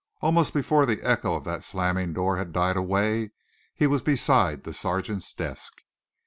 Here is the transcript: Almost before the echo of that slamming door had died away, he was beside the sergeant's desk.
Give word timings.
Almost 0.19 0.51
before 0.55 0.87
the 0.87 1.03
echo 1.03 1.35
of 1.35 1.43
that 1.43 1.63
slamming 1.63 2.13
door 2.13 2.37
had 2.37 2.51
died 2.53 2.75
away, 2.75 3.33
he 3.75 3.85
was 3.85 4.01
beside 4.01 4.63
the 4.63 4.73
sergeant's 4.73 5.31
desk. 5.31 5.83